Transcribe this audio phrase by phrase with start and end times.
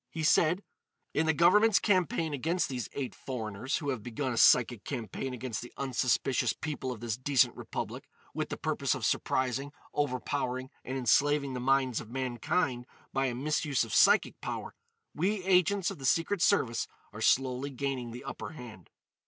[0.09, 0.63] He said:
[1.13, 5.61] "In the Government's campaign against these eight foreigners who have begun a psychic campaign against
[5.61, 11.53] the unsuspicious people of this decent Republic, with the purpose of surprising, overpowering and enslaving
[11.53, 14.73] the minds of mankind by a misuse of psychic power,
[15.13, 18.89] we agents of the Secret Service are slowly gaining the upper hand.